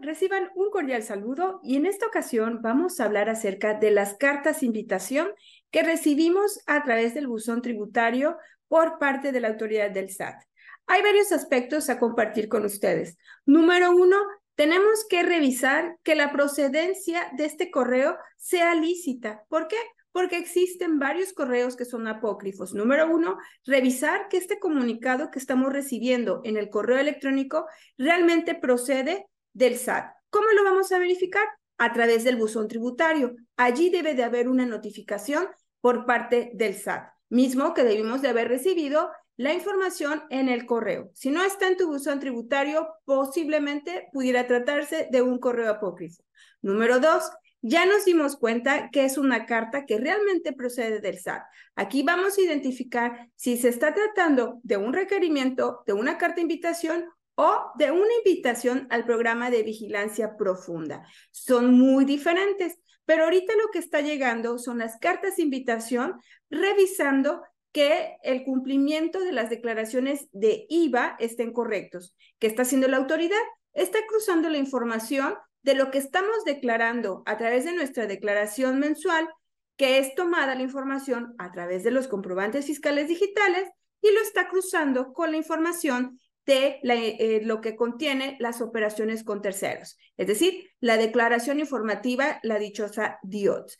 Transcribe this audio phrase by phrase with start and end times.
[0.00, 4.62] Reciban un cordial saludo y en esta ocasión vamos a hablar acerca de las cartas
[4.62, 5.28] invitación
[5.70, 8.36] que recibimos a través del buzón tributario
[8.68, 10.42] por parte de la autoridad del SAT.
[10.86, 13.16] Hay varios aspectos a compartir con ustedes.
[13.46, 14.16] Número uno,
[14.54, 19.44] tenemos que revisar que la procedencia de este correo sea lícita.
[19.48, 19.76] ¿Por qué?
[20.12, 22.74] Porque existen varios correos que son apócrifos.
[22.74, 29.29] Número uno, revisar que este comunicado que estamos recibiendo en el correo electrónico realmente procede
[29.52, 30.12] del SAT.
[30.30, 31.46] ¿Cómo lo vamos a verificar?
[31.78, 33.34] A través del buzón tributario.
[33.56, 35.48] Allí debe de haber una notificación
[35.80, 41.10] por parte del SAT, mismo que debimos de haber recibido la información en el correo.
[41.14, 46.22] Si no está en tu buzón tributario, posiblemente pudiera tratarse de un correo apócrifo.
[46.60, 47.30] Número dos,
[47.62, 51.42] ya nos dimos cuenta que es una carta que realmente procede del SAT.
[51.74, 57.06] Aquí vamos a identificar si se está tratando de un requerimiento, de una carta invitación
[57.34, 61.06] o de una invitación al programa de vigilancia profunda.
[61.30, 67.42] Son muy diferentes, pero ahorita lo que está llegando son las cartas de invitación revisando
[67.72, 72.16] que el cumplimiento de las declaraciones de IVA estén correctos.
[72.38, 73.40] ¿Qué está haciendo la autoridad?
[73.72, 79.28] Está cruzando la información de lo que estamos declarando a través de nuestra declaración mensual,
[79.76, 83.68] que es tomada la información a través de los comprobantes fiscales digitales
[84.02, 89.42] y lo está cruzando con la información de eh, lo que contiene las operaciones con
[89.42, 93.72] terceros, es decir, la declaración informativa, la dichosa DIOT.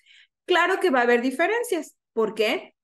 [0.45, 1.97] Claro que va a haber diferencias.
[2.13, 2.75] ¿Por qué?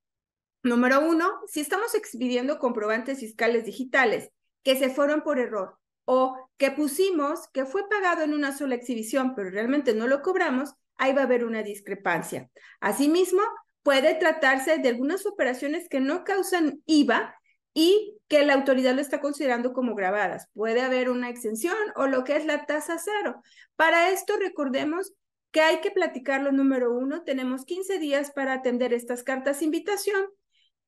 [0.63, 4.31] Número uno, si estamos expidiendo comprobantes fiscales digitales
[4.63, 9.35] que se fueron por error o que pusimos que fue pagado en una sola exhibición,
[9.35, 12.51] pero realmente no lo cobramos, ahí va a haber una discrepancia.
[12.81, 13.43] Asimismo,
[13.83, 17.37] puede tratarse de algunas operaciones que no causan IVA,
[17.77, 20.49] y que la autoridad lo está considerando como grabadas.
[20.55, 23.43] Puede haber una exención o lo que es la tasa cero.
[23.77, 25.13] Para esto recordemos
[25.51, 27.23] que hay que platicarlo número uno.
[27.23, 30.25] Tenemos 15 días para atender estas cartas de invitación.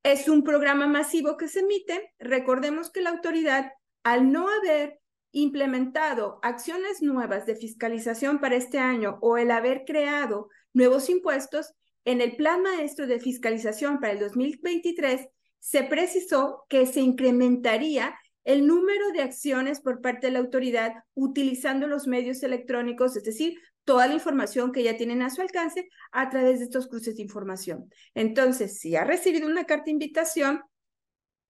[0.03, 2.15] Es un programa masivo que se emite.
[2.19, 3.71] Recordemos que la autoridad,
[4.03, 4.99] al no haber
[5.33, 11.75] implementado acciones nuevas de fiscalización para este año o el haber creado nuevos impuestos,
[12.07, 18.67] en el plan maestro de fiscalización para el 2023 se precisó que se incrementaría el
[18.67, 24.07] número de acciones por parte de la autoridad utilizando los medios electrónicos, es decir, toda
[24.07, 27.91] la información que ya tienen a su alcance a través de estos cruces de información.
[28.15, 30.63] Entonces, si ha recibido una carta de invitación,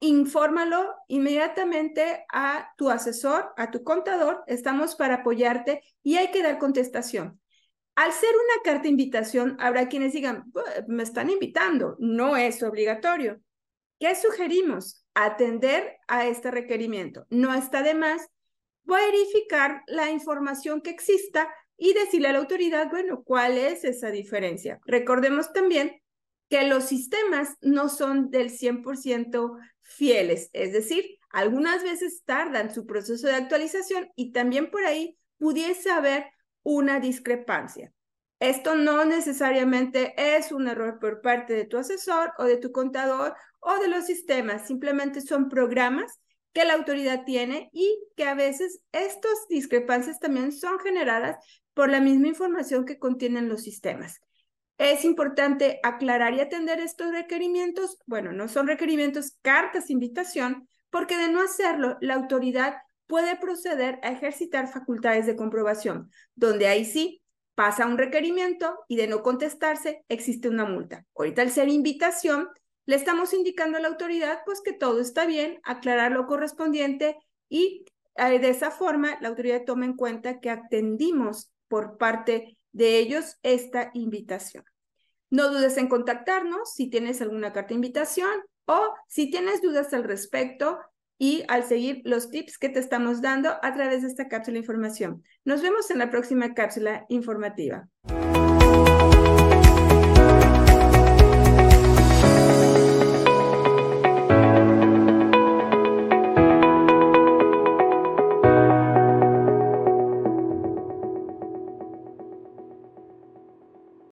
[0.01, 6.59] infórmalo inmediatamente a tu asesor, a tu contador, estamos para apoyarte y hay que dar
[6.59, 7.41] contestación.
[7.97, 10.53] Al ser una carta de invitación, habrá quienes digan,
[10.87, 13.41] me están invitando, no es obligatorio.
[13.99, 15.05] ¿Qué sugerimos?
[15.15, 17.27] Atender a este requerimiento.
[17.31, 18.29] No está de más
[18.85, 24.81] verificar la información que exista y decirle a la autoridad, bueno, ¿cuál es esa diferencia?
[24.87, 26.01] Recordemos también
[26.49, 33.27] que los sistemas no son del 100% fieles, es decir, algunas veces tardan su proceso
[33.27, 36.27] de actualización y también por ahí pudiese haber
[36.63, 37.93] una discrepancia.
[38.41, 43.35] Esto no necesariamente es un error por parte de tu asesor o de tu contador
[43.61, 46.21] o de los sistemas, simplemente son programas
[46.53, 51.37] que la autoridad tiene y que a veces estas discrepancias también son generadas
[51.75, 54.21] por la misma información que contienen los sistemas.
[54.79, 57.99] Es importante aclarar y atender estos requerimientos.
[58.07, 62.77] Bueno, no son requerimientos, cartas invitación, porque de no hacerlo, la autoridad
[63.09, 67.23] puede proceder a ejercitar facultades de comprobación, donde ahí sí
[67.59, 71.05] pasa un requerimiento y de no contestarse existe una multa.
[71.17, 72.49] Ahorita al ser invitación,
[72.87, 77.17] le estamos indicando a la autoridad pues que todo está bien, aclarar lo correspondiente
[77.49, 82.99] y eh, de esa forma la autoridad toma en cuenta que atendimos por parte de
[82.99, 84.63] ellos esta invitación.
[85.29, 88.31] No dudes en contactarnos si tienes alguna carta de invitación
[88.67, 90.79] o si tienes dudas al respecto,
[91.19, 94.61] y al seguir los tips que te estamos dando a través de esta cápsula de
[94.61, 95.25] información.
[95.45, 97.89] Nos vemos en la próxima cápsula informativa.